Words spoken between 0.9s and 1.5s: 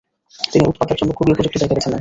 জন্য খুবই